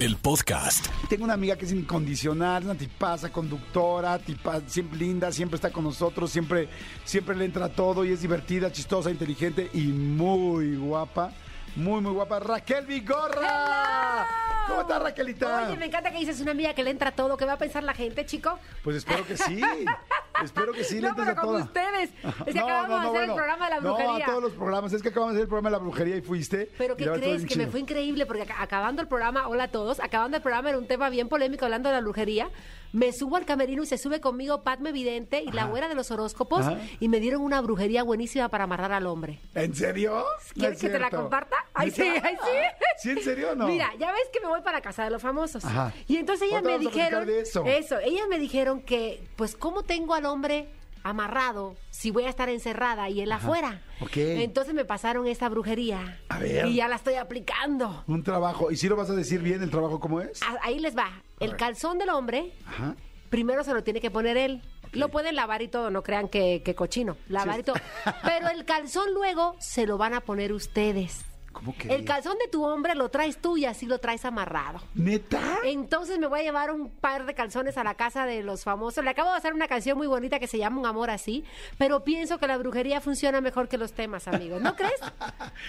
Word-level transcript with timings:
el 0.00 0.16
podcast. 0.16 0.86
Tengo 1.08 1.24
una 1.24 1.34
amiga 1.34 1.56
que 1.56 1.64
es 1.64 1.72
incondicional, 1.72 2.64
una 2.64 2.74
tipaza, 2.74 3.30
conductora, 3.30 4.18
tipa, 4.18 4.60
siempre 4.66 4.98
linda, 4.98 5.32
siempre 5.32 5.56
está 5.56 5.70
con 5.70 5.84
nosotros, 5.84 6.30
siempre, 6.30 6.68
siempre 7.04 7.34
le 7.34 7.44
entra 7.46 7.68
todo 7.68 8.04
y 8.04 8.12
es 8.12 8.20
divertida, 8.20 8.70
chistosa, 8.70 9.10
inteligente 9.10 9.70
y 9.72 9.86
muy 9.86 10.76
guapa. 10.76 11.32
Muy, 11.76 12.00
muy 12.00 12.12
guapa. 12.12 12.40
Raquel 12.40 12.86
Vigorra. 12.86 14.26
¿Cómo 14.66 14.80
estás, 14.80 15.02
Raquelita? 15.02 15.68
Oye, 15.68 15.76
me 15.76 15.86
encanta 15.86 16.10
que 16.10 16.18
dices 16.18 16.40
una 16.40 16.52
amiga 16.52 16.74
que 16.74 16.82
le 16.82 16.90
entra 16.90 17.12
todo. 17.12 17.36
¿Qué 17.36 17.44
va 17.44 17.52
a 17.52 17.58
pensar 17.58 17.84
la 17.84 17.94
gente, 17.94 18.24
chico? 18.24 18.58
Pues 18.82 18.96
espero 18.96 19.26
que 19.26 19.36
sí. 19.36 19.60
espero 20.44 20.72
que 20.72 20.84
sí 20.84 21.00
le 21.00 21.08
no, 21.08 21.16
pero 21.16 21.30
a 21.30 21.34
como 21.34 21.52
toda. 21.52 21.64
ustedes. 21.64 22.10
Es 22.46 22.54
que 22.54 22.60
No, 22.60 22.66
acabamos 22.66 22.88
no, 22.88 22.96
de 22.96 23.02
no, 23.02 23.08
hacer 23.08 23.10
bueno. 23.10 23.32
el 23.32 23.36
programa 23.36 23.64
de 23.64 23.70
la 23.74 23.80
No, 23.80 23.94
brujería. 23.94 24.24
a 24.24 24.28
todos 24.28 24.42
los 24.42 24.52
programas. 24.52 24.92
Es 24.92 25.02
que 25.02 25.08
acabamos 25.08 25.32
de 25.34 25.38
hacer 25.38 25.42
el 25.44 25.48
programa 25.48 25.68
de 25.70 25.72
la 25.72 25.78
brujería 25.82 26.16
y 26.16 26.20
fuiste. 26.22 26.70
Pero 26.78 26.96
¿qué 26.96 27.06
crees? 27.10 27.44
Que 27.46 27.56
me 27.56 27.66
fue 27.66 27.80
increíble 27.80 28.26
porque 28.26 28.46
ac- 28.46 28.54
acabando 28.58 29.02
el 29.02 29.08
programa, 29.08 29.48
hola 29.48 29.64
a 29.64 29.68
todos, 29.68 30.00
acabando 30.00 30.36
el 30.36 30.42
programa 30.42 30.68
era 30.70 30.78
un 30.78 30.86
tema 30.86 31.08
bien 31.10 31.28
polémico 31.28 31.64
hablando 31.64 31.88
de 31.88 31.94
la 31.96 32.00
brujería. 32.00 32.48
Me 32.96 33.12
subo 33.12 33.36
al 33.36 33.44
camerino 33.44 33.82
y 33.82 33.86
se 33.86 33.98
sube 33.98 34.20
conmigo 34.22 34.62
Padme 34.62 34.90
Vidente 34.90 35.42
y 35.42 35.52
la 35.52 35.62
Ajá. 35.62 35.70
güera 35.70 35.88
de 35.88 35.94
los 35.94 36.10
horóscopos 36.10 36.60
Ajá. 36.66 36.78
y 36.98 37.08
me 37.08 37.20
dieron 37.20 37.42
una 37.42 37.60
brujería 37.60 38.02
buenísima 38.02 38.48
para 38.48 38.64
amarrar 38.64 38.90
al 38.92 39.06
hombre. 39.06 39.38
¿En 39.54 39.74
serio? 39.74 40.24
¿Quieres 40.54 40.76
es 40.76 40.80
que 40.82 40.88
te 40.88 40.98
la 40.98 41.10
comparta? 41.10 41.56
Ay, 41.74 41.90
sí, 41.90 42.02
ay, 42.02 42.36
sí. 42.42 42.50
¿Sí, 43.02 43.10
en 43.10 43.22
serio 43.22 43.54
no? 43.54 43.66
Mira, 43.68 43.90
ya 43.98 44.10
ves 44.12 44.22
que 44.32 44.40
me 44.40 44.48
voy 44.48 44.62
para 44.62 44.80
casa 44.80 45.04
de 45.04 45.10
los 45.10 45.20
famosos. 45.20 45.62
Ajá. 45.64 45.92
Y 46.08 46.16
entonces 46.16 46.48
ellas 46.48 46.62
me 46.62 46.78
dijeron. 46.78 47.28
eso. 47.28 47.64
ellas 47.98 48.26
me 48.30 48.38
dijeron 48.38 48.80
que, 48.80 49.22
pues, 49.36 49.56
¿cómo 49.56 49.82
tengo 49.82 50.14
al 50.14 50.24
hombre 50.24 50.68
amarrado 51.02 51.76
si 51.90 52.10
voy 52.10 52.24
a 52.24 52.30
estar 52.30 52.48
encerrada 52.48 53.10
y 53.10 53.20
él 53.20 53.30
afuera? 53.30 53.82
ok. 54.00 54.16
Entonces 54.16 54.72
me 54.74 54.86
pasaron 54.86 55.26
esta 55.26 55.48
brujería. 55.50 56.18
A 56.30 56.38
ver. 56.38 56.66
Y 56.66 56.76
ya 56.76 56.88
la 56.88 56.96
estoy 56.96 57.14
aplicando. 57.16 58.04
Un 58.06 58.22
trabajo. 58.22 58.70
¿Y 58.70 58.76
si 58.76 58.88
lo 58.88 58.96
vas 58.96 59.10
a 59.10 59.14
decir 59.14 59.40
bien 59.42 59.62
el 59.62 59.70
trabajo 59.70 60.00
cómo 60.00 60.20
es? 60.22 60.42
A- 60.42 60.56
Ahí 60.62 60.78
les 60.78 60.96
va. 60.96 61.10
El 61.40 61.56
calzón 61.56 61.98
del 61.98 62.08
hombre, 62.10 62.52
Ajá. 62.66 62.96
primero 63.30 63.62
se 63.64 63.74
lo 63.74 63.82
tiene 63.84 64.00
que 64.00 64.10
poner 64.10 64.36
él. 64.36 64.62
Lo 64.92 65.08
pueden 65.10 65.36
lavar 65.36 65.60
y 65.62 65.68
todo, 65.68 65.90
no 65.90 66.02
crean 66.02 66.28
que, 66.28 66.62
que 66.64 66.74
cochino. 66.74 67.16
Lavar 67.28 67.56
Sí. 67.56 67.60
y 67.60 67.64
todo. 67.64 67.76
Pero 68.24 68.48
el 68.48 68.64
calzón 68.64 69.12
luego 69.12 69.56
se 69.58 69.86
lo 69.86 69.98
van 69.98 70.14
a 70.14 70.20
poner 70.22 70.52
ustedes. 70.52 71.24
¿Cómo 71.56 71.74
que? 71.76 71.88
El 71.94 72.04
calzón 72.04 72.36
de 72.38 72.48
tu 72.48 72.64
hombre 72.64 72.94
lo 72.94 73.08
traes 73.08 73.38
tú 73.38 73.56
y 73.56 73.64
así 73.64 73.86
lo 73.86 73.98
traes 73.98 74.24
amarrado. 74.26 74.80
¿Neta? 74.94 75.40
Entonces 75.64 76.18
me 76.18 76.26
voy 76.26 76.40
a 76.40 76.42
llevar 76.42 76.70
un 76.70 76.90
par 76.90 77.24
de 77.24 77.34
calzones 77.34 77.78
a 77.78 77.84
la 77.84 77.94
casa 77.94 78.26
de 78.26 78.42
los 78.42 78.62
famosos. 78.62 79.02
Le 79.02 79.10
acabo 79.10 79.30
de 79.30 79.36
hacer 79.38 79.54
una 79.54 79.66
canción 79.66 79.96
muy 79.96 80.06
bonita 80.06 80.38
que 80.38 80.46
se 80.46 80.58
llama 80.58 80.78
Un 80.80 80.86
amor 80.86 81.08
así, 81.10 81.44
pero 81.78 82.04
pienso 82.04 82.38
que 82.38 82.46
la 82.46 82.58
brujería 82.58 83.00
funciona 83.00 83.40
mejor 83.40 83.68
que 83.68 83.78
los 83.78 83.92
temas, 83.94 84.28
amigos. 84.28 84.60
¿No 84.60 84.76
crees? 84.76 85.00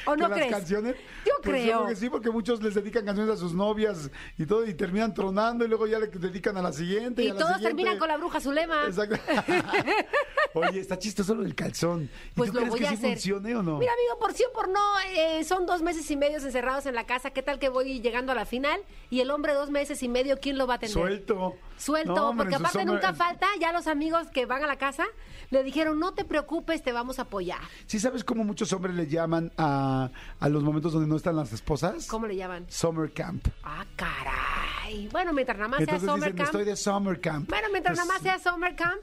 ¿O 0.06 0.12
¿Que 0.16 0.22
no 0.22 0.28
las 0.28 0.38
crees? 0.38 0.52
canciones? 0.52 0.96
Yo 1.26 1.32
Pues 1.42 1.56
creo. 1.64 1.78
creo 1.78 1.88
que 1.88 1.96
sí, 1.96 2.10
porque 2.10 2.30
muchos 2.32 2.62
les 2.62 2.76
dedican 2.76 3.06
canciones 3.06 3.34
a 3.34 3.38
sus 3.38 3.54
novias 3.54 4.10
y 4.38 4.46
todo, 4.46 4.66
y 4.68 4.74
terminan 4.74 5.14
tronando, 5.14 5.64
y 5.64 5.70
luego 5.70 5.88
ya 5.88 6.00
le 6.00 6.08
dedican 6.08 6.58
a 6.58 6.62
la 6.62 6.74
siguiente. 6.74 7.24
Y, 7.24 7.28
Y 7.28 7.30
a 7.30 7.34
la 7.34 7.40
todos 7.40 7.54
siguiente. 7.56 7.76
terminan 7.76 7.98
con 8.00 8.08
la 8.10 8.18
bruja 8.18 8.42
Zulema. 8.42 8.86
Exacto. 8.88 9.18
Oye, 10.54 10.80
está 10.80 10.98
chistoso 10.98 11.36
lo 11.36 11.44
del 11.44 11.56
calzón. 11.56 12.04
¿Y 12.04 12.34
Pues 12.36 12.50
tú 12.52 12.56
lo 12.56 12.60
crees 12.62 12.70
voy 12.72 12.80
que 12.80 12.88
a 12.88 12.90
sí 12.90 12.96
hacer. 12.96 13.12
funcione 13.12 13.56
o 13.56 13.62
no? 13.64 13.78
Mira, 13.78 13.92
amigo, 13.94 14.20
por 14.20 14.34
sí 14.34 14.44
o 14.50 14.54
por 14.54 14.68
no, 14.70 14.80
eh, 15.16 15.44
son 15.44 15.66
dos 15.66 15.77
meses 15.82 16.10
y 16.12 16.16
medio 16.16 16.38
encerrados 16.38 16.86
en 16.86 16.96
la 16.96 17.06
casa. 17.06 17.32
¿Qué 17.32 17.42
tal 17.42 17.60
que 17.60 17.70
voy 17.70 18.00
llegando 18.02 18.32
a 18.32 18.36
la 18.36 18.46
final? 18.46 18.80
Y 19.10 19.20
el 19.22 19.32
hombre 19.32 19.54
dos 19.54 19.70
meses 19.70 20.02
y 20.04 20.08
medio, 20.10 20.40
¿quién 20.40 20.58
lo 20.58 20.68
va 20.68 20.74
a 20.74 20.78
atender? 20.78 20.94
Suelto. 20.94 21.56
Suelto, 21.78 22.16
No, 22.16 22.30
hombre, 22.30 22.46
porque 22.46 22.56
aparte 22.56 22.86
nunca 22.86 23.14
falta, 23.14 23.46
ya 23.60 23.72
los 23.72 23.86
amigos 23.88 24.28
que 24.34 24.46
van 24.46 24.64
a 24.64 24.68
la 24.68 24.78
casa 24.78 25.06
le 25.52 25.64
dijeron, 25.64 26.00
no 26.00 26.14
te 26.14 26.26
preocupes, 26.26 26.82
te 26.84 26.92
vamos 26.92 27.20
a 27.20 27.24
apoyar. 27.24 27.60
¿Sí 27.86 28.00
sabes 28.00 28.24
cómo 28.24 28.44
muchos 28.44 28.74
hombres 28.74 28.96
le 28.96 29.08
llaman 29.08 29.52
a, 29.58 30.10
a 30.40 30.50
los 30.50 30.64
momentos 30.64 30.92
donde 30.94 31.08
no 31.08 31.16
están 31.16 31.36
las 31.36 31.54
esposas? 31.54 32.08
¿Cómo 32.08 32.26
le 32.28 32.36
llaman? 32.36 32.66
Summer 32.70 33.12
camp. 33.14 33.48
Ah, 33.64 33.86
caray. 33.96 35.08
Bueno, 35.12 35.34
mientras 35.34 35.58
nada 35.58 35.70
más 35.70 35.84
sea 35.86 36.00
summer 36.00 36.16
dicen, 36.16 36.36
camp. 36.36 36.46
estoy 36.48 36.66
de 36.66 36.76
summer 36.76 37.22
camp. 37.22 37.50
Bueno, 37.50 37.68
mientras 37.72 37.98
Pues, 37.98 38.08
nada 38.08 38.20
más 38.20 38.24
sea 38.24 38.52
summer 38.52 38.76
camp. 38.76 39.02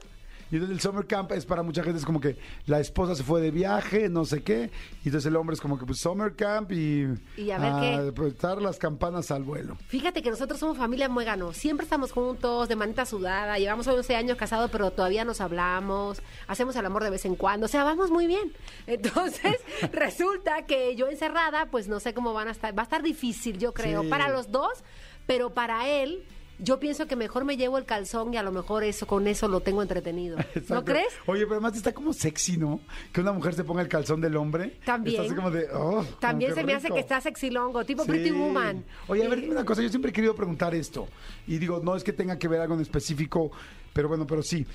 Y 0.51 0.55
entonces 0.55 0.75
el 0.77 0.81
summer 0.81 1.07
camp 1.07 1.31
es 1.31 1.45
para 1.45 1.63
mucha 1.63 1.81
gente, 1.83 1.97
es 1.99 2.05
como 2.05 2.19
que 2.21 2.37
la 2.67 2.79
esposa 2.79 3.15
se 3.15 3.23
fue 3.23 3.41
de 3.41 3.49
viaje, 3.51 4.09
no 4.09 4.25
sé 4.25 4.43
qué, 4.43 4.69
y 5.03 5.07
entonces 5.07 5.25
el 5.25 5.35
hombre 5.35 5.55
es 5.55 5.61
como 5.61 5.79
que 5.79 5.85
pues 5.85 5.99
summer 5.99 6.35
camp 6.35 6.71
y... 6.71 7.07
Y 7.37 7.51
a 7.51 7.57
ver 7.57 8.13
qué. 8.13 8.27
estar 8.27 8.61
las 8.61 8.77
campanas 8.77 9.31
al 9.31 9.43
vuelo. 9.43 9.75
Fíjate 9.87 10.21
que 10.21 10.29
nosotros 10.29 10.59
somos 10.59 10.77
familia 10.77 11.09
muégano. 11.09 11.51
Siempre 11.53 11.83
estamos 11.83 12.11
juntos, 12.11 12.69
de 12.69 12.75
manita 12.75 13.05
sudada. 13.05 13.57
Llevamos 13.57 13.87
11 13.87 14.15
años 14.15 14.37
casados, 14.37 14.69
pero 14.71 14.91
todavía 14.91 15.25
nos 15.25 15.41
hablamos. 15.41 16.21
Hacemos 16.47 16.75
el 16.75 16.85
amor 16.85 17.03
de 17.03 17.09
vez 17.09 17.25
en 17.25 17.35
cuando. 17.35 17.65
O 17.65 17.69
sea, 17.69 17.83
vamos 17.83 18.11
muy 18.11 18.27
bien. 18.27 18.51
Entonces, 18.87 19.57
resulta 19.91 20.65
que 20.65 20.95
yo 20.95 21.07
encerrada, 21.07 21.67
pues 21.71 21.87
no 21.87 21.99
sé 21.99 22.13
cómo 22.13 22.33
van 22.33 22.47
a 22.47 22.51
estar. 22.51 22.77
Va 22.77 22.83
a 22.83 22.85
estar 22.85 23.01
difícil, 23.01 23.57
yo 23.57 23.73
creo, 23.73 24.03
Sí. 24.03 24.09
para 24.09 24.29
los 24.29 24.51
dos, 24.51 24.83
pero 25.25 25.53
para 25.53 25.87
él. 25.89 26.23
Yo 26.59 26.79
pienso 26.79 27.07
que 27.07 27.15
mejor 27.15 27.43
me 27.43 27.57
llevo 27.57 27.77
el 27.77 27.85
calzón 27.85 28.33
y 28.33 28.37
a 28.37 28.43
lo 28.43 28.51
mejor 28.51 28.83
eso 28.83 29.05
con 29.07 29.27
eso 29.27 29.47
lo 29.47 29.59
tengo 29.59 29.81
entretenido. 29.81 30.37
¿No 30.69 30.85
crees? 30.85 31.13
Oye, 31.25 31.41
pero 31.41 31.55
además 31.55 31.75
está 31.75 31.93
como 31.93 32.13
sexy, 32.13 32.57
¿no? 32.57 32.79
Que 33.11 33.21
una 33.21 33.33
mujer 33.33 33.53
se 33.55 33.63
ponga 33.63 33.81
el 33.81 33.87
calzón 33.87 34.21
del 34.21 34.37
hombre. 34.37 34.77
También. 34.85 35.21
Está 35.21 35.25
así 35.27 35.35
como 35.35 35.51
de, 35.51 35.67
oh, 35.73 36.05
También 36.19 36.55
se 36.55 36.63
me 36.63 36.73
hace 36.73 36.89
que 36.89 36.99
está 36.99 37.19
sexilongo, 37.19 37.83
tipo 37.85 38.03
Sí. 38.03 38.09
Pretty 38.09 38.31
Woman. 38.31 38.85
Oye, 39.07 39.25
a 39.25 39.29
ver, 39.29 39.41
dime 39.41 39.53
una 39.53 39.65
cosa. 39.65 39.81
Yo 39.81 39.89
siempre 39.89 40.11
he 40.11 40.13
querido 40.13 40.35
preguntar 40.35 40.73
esto. 40.75 41.07
Y 41.47 41.57
digo, 41.57 41.81
no 41.83 41.95
es 41.95 42.03
que 42.03 42.13
tenga 42.13 42.37
que 42.37 42.47
ver 42.47 42.61
algo 42.61 42.75
en 42.75 42.81
específico, 42.81 43.51
pero 43.93 44.07
bueno, 44.07 44.25
pero 44.25 44.41
sí. 44.43 44.65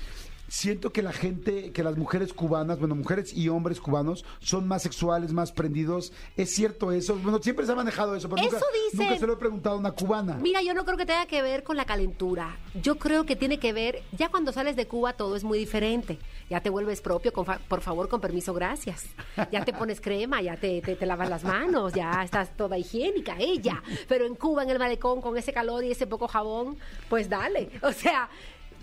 Siento 0.53 0.91
que 0.91 1.01
la 1.01 1.13
gente, 1.13 1.71
que 1.71 1.81
las 1.81 1.95
mujeres 1.97 2.33
cubanas, 2.33 2.77
bueno, 2.77 2.93
mujeres 2.93 3.31
y 3.33 3.47
hombres 3.47 3.79
cubanos, 3.79 4.25
son 4.39 4.67
más 4.67 4.81
sexuales, 4.81 5.31
más 5.31 5.53
prendidos. 5.53 6.11
¿Es 6.35 6.53
cierto 6.53 6.91
eso? 6.91 7.15
Bueno, 7.15 7.39
siempre 7.41 7.65
se 7.65 7.71
ha 7.71 7.75
manejado 7.75 8.15
eso, 8.17 8.27
pero 8.27 8.41
Eso 8.45 8.55
nunca, 8.57 8.65
dicen. 8.91 8.99
nunca 9.07 9.17
se 9.17 9.27
lo 9.27 9.33
he 9.33 9.37
preguntado 9.37 9.77
a 9.77 9.79
una 9.79 9.91
cubana. 9.93 10.33
Mira, 10.41 10.61
yo 10.61 10.73
no 10.73 10.83
creo 10.83 10.97
que 10.97 11.05
tenga 11.05 11.25
que 11.25 11.41
ver 11.41 11.63
con 11.63 11.77
la 11.77 11.85
calentura. 11.85 12.57
Yo 12.81 12.97
creo 12.97 13.25
que 13.25 13.37
tiene 13.37 13.59
que 13.59 13.71
ver, 13.71 14.03
ya 14.11 14.27
cuando 14.27 14.51
sales 14.51 14.75
de 14.75 14.87
Cuba 14.87 15.13
todo 15.13 15.37
es 15.37 15.45
muy 15.45 15.57
diferente. 15.57 16.19
Ya 16.49 16.59
te 16.59 16.69
vuelves 16.69 16.99
propio, 16.99 17.31
con 17.31 17.45
fa- 17.45 17.61
por 17.69 17.79
favor, 17.79 18.09
con 18.09 18.19
permiso, 18.19 18.53
gracias. 18.53 19.05
Ya 19.53 19.63
te 19.63 19.71
pones 19.71 20.01
crema, 20.01 20.41
ya 20.41 20.57
te, 20.57 20.81
te, 20.81 20.97
te 20.97 21.05
lavas 21.05 21.29
las 21.29 21.45
manos, 21.45 21.93
ya 21.93 22.21
estás 22.25 22.57
toda 22.57 22.77
higiénica, 22.77 23.37
ella. 23.39 23.81
Pero 24.09 24.25
en 24.25 24.35
Cuba, 24.35 24.63
en 24.63 24.69
el 24.71 24.79
malecón, 24.79 25.21
con 25.21 25.37
ese 25.37 25.53
calor 25.53 25.85
y 25.85 25.91
ese 25.91 26.07
poco 26.07 26.27
jabón, 26.27 26.75
pues 27.07 27.29
dale. 27.29 27.69
O 27.83 27.93
sea, 27.93 28.29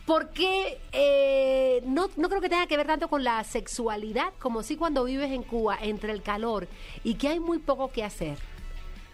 ¿por 0.08 0.30
qué? 0.30 0.80
eh, 0.90 1.82
no, 1.86 2.08
no 2.16 2.28
creo 2.28 2.40
que 2.40 2.48
tenga 2.48 2.66
que 2.66 2.76
ver 2.76 2.86
tanto 2.88 3.08
con 3.08 3.22
la 3.22 3.44
sexualidad 3.44 4.32
como 4.40 4.62
sí 4.64 4.74
cuando 4.76 5.04
vives 5.04 5.30
en 5.30 5.42
Cuba, 5.44 5.78
entre 5.80 6.12
el 6.12 6.22
calor 6.22 6.66
y 7.04 7.14
que 7.14 7.28
hay 7.28 7.38
muy 7.38 7.58
poco 7.58 7.92
que 7.92 8.02
hacer. 8.02 8.38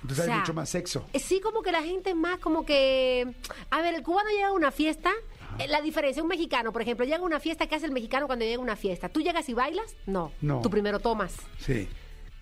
Entonces 0.03 0.25
o 0.25 0.27
sea, 0.27 0.34
hay 0.34 0.41
mucho 0.41 0.55
más 0.55 0.69
sexo. 0.71 1.05
Eh, 1.12 1.19
Sí, 1.19 1.41
como 1.41 1.62
que 1.62 1.72
la 1.72 1.82
gente 1.82 2.10
es 2.10 2.16
más 2.16 2.38
como 2.38 2.65
que... 2.65 3.34
A 3.71 3.81
ver, 3.82 3.94
el 3.94 4.03
cubano 4.03 4.28
llega 4.31 4.49
a 4.49 4.53
una 4.53 4.71
fiesta... 4.71 5.10
eh, 5.59 5.66
La 5.66 5.81
diferencia, 5.82 6.22
un 6.22 6.28
mexicano, 6.28 6.72
por 6.72 6.82
ejemplo, 6.82 7.05
llega 7.05 7.19
a 7.19 7.22
una 7.22 7.41
fiesta, 7.41 7.66
¿qué 7.66 7.75
hace 7.75 7.87
el 7.87 7.93
mexicano 7.93 8.26
cuando 8.26 8.44
llega 8.44 8.59
a 8.59 8.61
una 8.62 8.76
fiesta? 8.76 9.09
¿Tú 9.09 9.21
llegas 9.21 9.49
y 9.49 9.55
bailas? 9.55 9.97
No. 10.06 10.31
No. 10.43 10.61
Tú 10.62 10.71
primero 10.71 11.00
tomas. 11.00 11.34
Sí. 11.59 11.88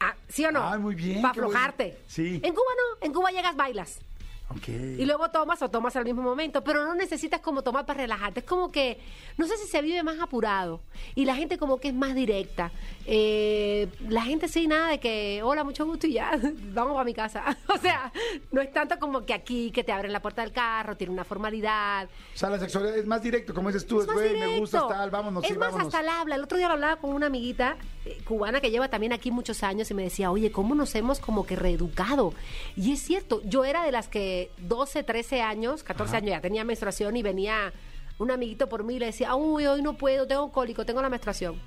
Ah, 0.00 0.16
¿Sí 0.28 0.44
o 0.44 0.50
no? 0.50 0.68
Ay, 0.68 0.80
muy 0.80 0.96
bien, 0.96 1.22
Para 1.22 1.34
bueno. 1.34 1.46
aflojarte. 1.50 1.98
Sí. 2.08 2.40
En 2.42 2.52
Cuba 2.52 2.66
no. 2.76 3.06
En 3.06 3.12
Cuba 3.12 3.30
llegas, 3.30 3.54
bailas. 3.54 4.00
Ok. 4.50 4.68
Y 4.68 5.04
luego 5.06 5.30
tomas 5.30 5.62
o 5.62 5.70
tomas 5.70 5.96
al 5.96 6.04
mismo 6.04 6.22
momento, 6.22 6.62
pero 6.62 6.84
no 6.84 6.94
necesitas 6.94 7.40
como 7.40 7.62
tomar 7.62 7.86
para 7.86 8.00
relajarte. 8.02 8.40
Es 8.40 8.46
como 8.46 8.70
que, 8.70 9.00
no 9.38 9.46
sé 9.46 9.56
si 9.56 9.66
se 9.66 9.80
vive 9.80 10.02
más 10.02 10.20
apurado 10.20 10.80
y 11.14 11.24
la 11.24 11.34
gente 11.34 11.58
como 11.58 11.78
que 11.78 11.88
es 11.88 11.94
más 11.94 12.14
directa. 12.14 12.70
Eh, 13.06 13.88
la 14.08 14.22
gente 14.22 14.48
sí, 14.48 14.66
nada 14.66 14.88
de 14.88 15.00
que, 15.00 15.40
hola, 15.42 15.64
mucho 15.64 15.84
gusto 15.86 16.06
y 16.06 16.14
ya, 16.14 16.32
vamos 16.74 17.00
a 17.00 17.04
mi 17.04 17.14
casa. 17.14 17.56
o 17.68 17.78
sea, 17.78 18.12
no 18.50 18.60
es 18.60 18.70
tanto 18.72 18.98
como 18.98 19.24
que 19.24 19.34
aquí 19.34 19.70
que 19.70 19.84
te 19.84 19.92
abren 19.92 20.12
la 20.12 20.20
puerta 20.20 20.42
del 20.42 20.52
carro, 20.52 20.96
tiene 20.96 21.12
una 21.12 21.24
formalidad. 21.24 22.08
O 22.34 22.38
sea, 22.38 22.50
la 22.50 22.58
sexualidad 22.58 22.96
es 22.96 23.06
más 23.06 23.22
directo, 23.22 23.54
como 23.54 23.68
dices 23.68 23.86
tú, 23.86 24.02
es, 24.02 24.08
me 24.08 24.58
gusta 24.58 24.86
tal, 24.86 25.10
vámonos, 25.10 25.44
Es 25.44 25.50
sí, 25.50 25.56
más, 25.56 25.72
vámonos. 25.72 25.94
hasta 25.94 26.02
la 26.02 26.20
habla. 26.20 26.34
El 26.34 26.42
otro 26.42 26.58
día 26.58 26.68
lo 26.68 26.74
hablaba 26.74 26.96
con 26.96 27.10
una 27.10 27.26
amiguita 27.26 27.76
eh, 28.04 28.20
cubana 28.26 28.60
que 28.60 28.70
lleva 28.70 28.88
también 28.88 29.12
aquí 29.12 29.30
muchos 29.30 29.62
años 29.62 29.90
y 29.90 29.94
me 29.94 30.02
decía, 30.02 30.30
oye, 30.30 30.52
¿cómo 30.52 30.74
nos 30.74 30.94
hemos 30.94 31.20
como 31.20 31.46
que 31.46 31.56
reeducado? 31.56 32.34
Y 32.76 32.92
es 32.92 33.00
cierto, 33.00 33.40
yo 33.44 33.64
era 33.64 33.84
de 33.84 33.92
las 33.92 34.08
que 34.08 34.41
12, 34.58 35.02
13 35.02 35.42
años, 35.42 35.82
14 35.82 36.16
años 36.16 36.30
ya 36.30 36.40
tenía 36.40 36.64
menstruación 36.64 37.16
y 37.16 37.22
venía 37.22 37.72
un 38.18 38.30
amiguito 38.30 38.68
por 38.68 38.84
mí 38.84 38.96
y 38.96 38.98
le 38.98 39.06
decía, 39.06 39.34
uy, 39.34 39.66
hoy 39.66 39.82
no 39.82 39.96
puedo, 39.96 40.26
tengo 40.26 40.50
cólico, 40.52 40.84
tengo 40.84 41.02
la 41.02 41.08
menstruación. 41.08 41.60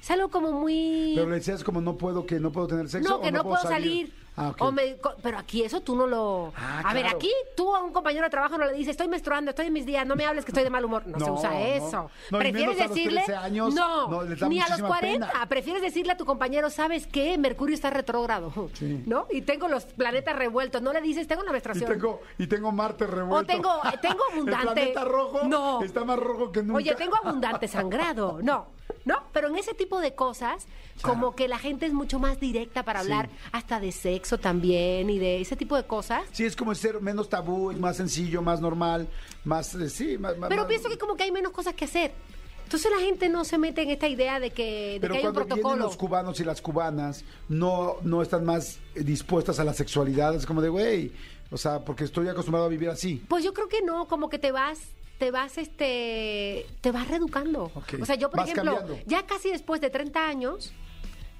Es 0.00 0.10
algo 0.10 0.28
como 0.30 0.52
muy... 0.52 1.12
Pero 1.16 1.28
le 1.28 1.36
decías 1.36 1.64
como 1.64 1.80
no 1.80 1.96
puedo, 1.96 2.24
que 2.24 2.38
no 2.40 2.52
puedo 2.52 2.66
tener 2.68 2.88
sexo. 2.88 3.08
No, 3.08 3.16
o 3.16 3.20
que 3.20 3.32
no, 3.32 3.42
puedo 3.42 3.60
salir. 3.62 4.12
Ah. 4.40 4.54
O 4.60 4.70
me- 4.70 4.96
pero 5.20 5.36
aquí 5.36 5.64
eso 5.64 5.80
tú 5.80 5.96
no 5.96 6.06
lo... 6.06 6.52
Ah, 6.56 6.82
a 6.84 6.94
ver, 6.94 7.06
aquí 7.08 7.28
tú 7.56 7.74
a 7.74 7.82
un 7.82 7.92
compañero 7.92 8.22
de 8.24 8.30
trabajo 8.30 8.56
no 8.56 8.66
le 8.66 8.72
dices, 8.74 8.92
estoy 8.92 9.08
menstruando, 9.08 9.50
estoy 9.50 9.66
en 9.66 9.72
mis 9.72 9.84
días, 9.84 10.06
no 10.06 10.14
me 10.14 10.24
hables 10.24 10.44
que 10.44 10.52
estoy 10.52 10.62
de 10.62 10.70
mal 10.70 10.84
humor. 10.84 11.04
No, 11.08 11.18
se 11.18 11.28
usa 11.28 11.60
eso. 11.60 12.08
No, 12.30 12.38
y 12.38 12.40
prefieres 12.42 12.78
decirle... 12.78 13.22
13 13.24 13.34
años, 13.34 13.74
no, 13.74 14.22
ni 14.22 14.60
a 14.60 14.68
los 14.68 14.78
muchísima 14.78 14.88
40. 14.88 15.26
pena. 15.32 15.46
Prefieres 15.48 15.82
decirle 15.82 16.12
a 16.12 16.16
tu 16.16 16.24
compañero, 16.24 16.70
¿sabes 16.70 17.08
qué? 17.08 17.36
Mercurio 17.36 17.74
está 17.74 17.90
retrógrado. 17.90 18.52
Sí. 18.74 19.02
¿No? 19.06 19.26
Y 19.32 19.42
tengo 19.42 19.66
los 19.66 19.84
planetas 19.86 20.36
revueltos. 20.36 20.82
No 20.82 20.92
le 20.92 21.00
dices, 21.00 21.26
tengo 21.26 21.42
una 21.42 21.50
Y 21.50 21.54
menstruación. 21.54 21.90
tengo, 21.90 22.20
y 22.38 22.46
tengo 22.46 22.70
Marte 22.70 23.08
revuelto. 23.08 23.52
O 23.52 23.56
tengo, 23.56 23.70
tengo 24.00 24.22
abundante. 24.32 24.66
El 24.68 24.72
planeta 24.74 25.04
rojo 25.04 25.40
No. 25.48 25.82
está 25.82 26.04
más 26.04 26.16
rojo 26.20 26.52
que 26.52 26.62
nunca. 26.62 26.76
Oye, 26.76 26.94
tengo 26.94 27.16
abundante 27.16 27.66
sangrado. 27.66 28.38
No, 28.40 28.68
no, 29.08 29.22
pero 29.32 29.48
en 29.48 29.56
ese 29.56 29.74
tipo 29.74 30.00
de 30.00 30.14
cosas, 30.14 30.66
como 31.02 31.34
que 31.34 31.48
la 31.48 31.58
gente 31.58 31.86
es 31.86 31.92
mucho 31.92 32.18
más 32.18 32.38
directa 32.38 32.82
para 32.84 33.00
Sí. 33.00 33.06
hablar 33.06 33.30
hasta 33.52 33.80
de 33.80 33.90
sexo 33.92 34.38
también 34.38 35.08
y 35.10 35.18
de 35.18 35.40
ese 35.40 35.56
tipo 35.56 35.76
de 35.76 35.84
cosas. 35.86 36.22
Sí, 36.32 36.44
es 36.44 36.54
como 36.54 36.74
ser 36.74 37.00
menos 37.00 37.28
tabú, 37.28 37.70
es 37.70 37.78
más 37.78 37.96
sencillo, 37.96 38.42
más 38.42 38.60
normal, 38.60 39.08
más, 39.44 39.74
eh, 39.74 39.88
sí, 39.88 40.18
más... 40.18 40.36
más- 40.36 40.48
Pero 40.48 40.62
más- 40.62 40.68
pienso 40.68 40.88
que 40.88 40.98
como 40.98 41.16
que 41.16 41.22
hay 41.24 41.32
menos 41.32 41.52
cosas 41.52 41.74
que 41.74 41.86
hacer. 41.86 42.12
Entonces 42.64 42.90
la 42.94 42.98
gente 43.02 43.30
no 43.30 43.44
se 43.46 43.56
mete 43.56 43.80
en 43.82 43.88
esta 43.90 44.08
idea 44.08 44.38
de 44.40 44.50
que, 44.50 44.92
de 44.94 44.98
Pero 45.00 45.14
que 45.14 45.20
hay 45.20 45.26
un 45.26 45.48
vienen 45.54 45.78
los 45.78 45.96
cubanos 45.96 46.38
y 46.38 46.44
las 46.44 46.60
cubanas, 46.60 47.24
no, 47.48 47.96
no 48.02 48.20
están 48.20 48.44
más 48.44 48.78
dispuestas 48.94 49.58
a 49.58 49.64
la 49.64 49.72
sexualidad. 49.72 50.34
Es 50.34 50.44
como 50.44 50.60
de, 50.60 50.68
güey, 50.68 51.10
o 51.50 51.56
sea, 51.56 51.82
porque 51.82 52.04
estoy 52.04 52.28
acostumbrado 52.28 52.66
a 52.66 52.68
vivir 52.68 52.90
así. 52.90 53.24
Pues 53.26 53.42
yo 53.42 53.54
creo 53.54 53.68
que 53.68 53.80
no, 53.80 54.06
como 54.06 54.28
que 54.28 54.38
te 54.38 54.52
vas, 54.52 54.80
te 55.18 55.30
vas, 55.30 55.58
este, 55.58 56.66
te 56.80 56.92
vas 56.92 57.08
reeducando. 57.08 57.70
O 58.00 58.04
sea, 58.06 58.14
yo, 58.14 58.30
por 58.30 58.40
Vas 58.40 58.50
ejemplo, 58.50 58.76
cambiando. 58.76 59.04
ya 59.06 59.26
casi 59.26 59.50
después 59.50 59.80
de 59.80 59.90
30 59.90 60.26
años, 60.28 60.72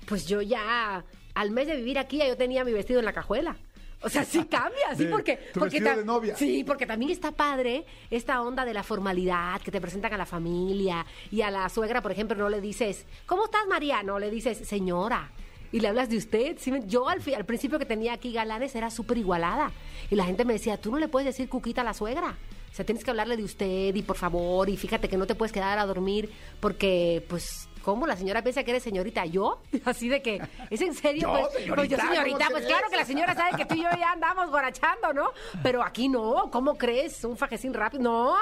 pues 0.07 0.27
yo 0.27 0.43
ya, 0.43 1.05
al 1.35 1.51
mes 1.51 1.69
de 1.69 1.77
vivir 1.77 1.99
aquí, 1.99 2.19
ya 2.19 2.27
yo 2.27 2.37
tenía 2.37 2.65
mi 2.65 2.73
vestido 2.73 2.99
en 2.99 3.05
la 3.05 3.13
cajuela. 3.13 3.57
O 4.03 4.09
sea, 4.09 4.25
sí 4.25 4.45
cambia, 4.51 4.95
sí, 4.97 5.05
De- 5.05 5.11
porque... 5.11 5.37
tu 5.53 5.61
porque 5.61 5.77
vestido 5.77 5.91
ta- 5.91 5.97
de 5.97 6.05
novia. 6.05 6.37
Sí, 6.37 6.65
porque 6.65 6.87
también 6.87 7.11
está 7.13 7.33
padre 7.33 7.85
esta 8.11 8.41
onda 8.43 8.65
de 8.65 8.75
la 8.75 8.83
formalidad, 8.83 9.61
que 9.61 9.71
te 9.71 9.81
presentan 9.81 10.13
a 10.15 10.17
la 10.17 10.27
familia 10.27 11.05
y 11.31 11.43
a 11.43 11.51
la 11.51 11.69
suegra, 11.69 12.01
por 12.03 12.13
ejemplo, 12.13 12.37
no 12.37 12.49
le 12.49 12.61
dices, 12.61 13.07
¿cómo 13.27 13.45
estás, 13.47 13.67
María? 13.69 14.03
No, 14.03 14.19
le 14.19 14.31
dices, 14.31 14.59
señora. 14.59 15.31
Y 15.71 15.81
le 15.81 15.89
hablas 15.89 16.09
de 16.09 16.17
usted. 16.17 16.57
¿sí 16.59 16.73
me- 16.73 16.87
Yo 16.87 17.09
al 17.09 17.21
principio 17.45 17.79
que 17.79 17.85
tenía 17.87 18.13
aquí 18.15 18.33
galanes 18.33 18.75
era 18.75 18.91
súper 18.91 19.19
igualada. 19.19 19.71
Y 20.11 20.15
la 20.17 20.25
gente 20.25 20.45
me 20.45 20.55
decía, 20.55 20.81
tú 20.81 20.91
no 20.91 20.99
le 20.99 21.09
puedes 21.09 21.27
decir 21.27 21.49
cuquita 21.49 21.83
a 21.83 21.85
la 21.85 21.93
suegra. 21.95 22.37
O 22.70 22.75
sea, 22.75 22.85
tienes 22.87 23.05
que 23.05 23.11
hablarle 23.11 23.37
de 23.37 23.44
usted 23.44 23.94
y 23.94 24.03
por 24.03 24.17
favor, 24.17 24.69
y 24.69 24.76
fíjate 24.76 25.09
que 25.09 25.17
no 25.17 25.26
te 25.26 25.35
puedes 25.35 25.53
quedar 25.53 25.79
a 25.79 25.87
dormir 25.87 26.31
porque, 26.61 27.25
pues, 27.29 27.69
¿cómo? 27.82 28.06
La 28.06 28.17
señora 28.17 28.43
piensa 28.43 28.62
que 28.62 28.70
eres 28.70 28.82
señorita. 28.82 29.25
¿Yo? 29.26 29.61
Así 29.85 30.09
de 30.09 30.23
que, 30.23 30.41
¿es 30.70 30.81
en 30.81 30.94
serio? 30.94 31.23
Yo, 31.32 31.49
pues, 31.53 31.70
pues 31.75 31.88
yo 31.88 31.97
señorita, 31.97 32.38
¿cómo 32.47 32.50
pues 32.53 32.67
claro 32.67 32.87
que 32.91 32.97
la 32.97 33.05
señora 33.05 33.35
sabe 33.35 33.56
que 33.56 33.65
tú 33.65 33.75
y 33.75 33.79
yo 33.82 33.88
ya 33.99 34.12
andamos 34.12 34.50
borrachando, 34.50 35.12
¿no? 35.12 35.31
Pero 35.62 35.82
aquí 35.82 36.09
no, 36.09 36.50
¿cómo 36.53 36.76
crees? 36.76 37.25
Un 37.25 37.37
fajecín 37.37 37.75
rápido. 37.75 38.03
No, 38.03 38.37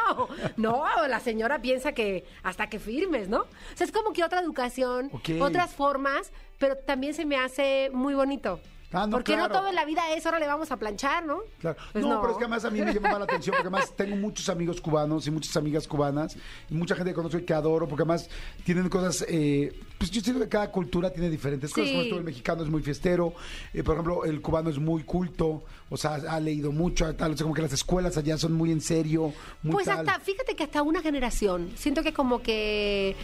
no, 0.57 1.07
la 1.07 1.21
señora 1.21 1.61
piensa 1.61 1.93
que 1.93 2.25
hasta 2.43 2.69
que 2.69 2.79
firmes, 2.79 3.29
¿no? 3.29 3.41
O 3.43 3.47
sea, 3.77 3.87
es 3.87 3.93
como 3.93 4.13
que 4.13 4.25
otra 4.25 4.41
educación, 4.41 5.11
Ok. 5.13 5.41
otras 5.41 5.73
formas, 5.75 6.33
pero 6.59 6.77
también 6.77 7.15
se 7.15 7.25
me 7.25 7.37
hace 7.37 7.91
muy 7.93 8.15
bonito. 8.15 8.61
Ah, 8.93 9.05
no, 9.07 9.11
Porque 9.17 9.35
claro. 9.35 9.49
no 9.53 9.59
todo 9.61 9.69
en 9.69 9.75
la 9.75 9.85
vida 9.85 10.03
es, 10.15 10.25
ahora 10.27 10.39
le 10.39 10.47
vamos 10.47 10.71
a 10.71 10.77
planchar, 10.79 11.27
¿no? 11.27 11.39
Claro. 11.59 11.77
Pues 11.93 12.05
no, 12.05 12.21
pero 12.21 12.33
es 12.33 12.39
que 12.39 12.45
además 12.45 12.65
a 12.65 12.71
mí 12.71 12.81
me 12.81 12.95
llamaba 12.95 13.19
la 13.19 13.25
atención 13.25 13.55
porque 13.57 13.69
además 13.69 13.93
tengo 13.97 14.17
muchos 14.17 14.49
amigos 14.49 14.81
cubanos 14.81 15.27
y 15.27 15.31
muchas 15.31 15.57
amigas 15.57 15.87
cubanas 15.89 16.37
y 16.71 16.75
mucha 16.75 16.95
gente 16.95 17.11
que 17.11 17.15
conozco 17.15 17.39
y 17.39 17.43
que 17.45 17.53
adoro 17.53 17.89
porque 17.89 18.03
además 18.03 18.31
tienen 18.65 18.89
cosas, 18.89 19.25
eh, 19.29 19.79
pues 19.99 20.11
yo 20.11 20.21
siento 20.21 20.41
que 20.43 20.49
cada 20.49 20.71
cultura 20.71 21.11
tiene 21.13 21.29
diferentes 21.29 21.73
cosas. 21.73 21.89
Sí. 21.89 21.93
Como 21.95 22.03
esto, 22.05 22.17
el 22.19 22.25
mexicano 22.25 22.63
es 22.63 22.69
muy 22.69 22.83
fiestero, 22.83 23.35
eh, 23.75 23.83
por 23.83 23.95
ejemplo, 23.97 24.25
el 24.25 24.41
cubano 24.41 24.71
es 24.71 24.79
muy 24.79 25.03
culto, 25.03 25.65
o 25.91 25.97
sea, 25.97 26.15
ha 26.15 26.39
leído 26.41 26.71
mucho, 26.73 27.13
tal, 27.17 27.33
o 27.33 27.37
sea, 27.37 27.45
como 27.45 27.55
que 27.55 27.63
las 27.63 27.73
escuelas 27.73 28.17
allá 28.17 28.39
son 28.39 28.53
muy 28.53 28.71
en 28.71 28.81
serio, 28.81 29.33
muy 29.63 29.73
Pues 29.73 29.87
tal. 29.87 29.99
hasta, 30.09 30.21
fíjate 30.21 30.55
que 30.55 30.63
hasta 30.65 30.83
una 30.83 31.03
generación, 31.03 31.71
siento 31.75 32.03
que 32.03 32.13
como 32.13 32.41
que, 32.41 33.17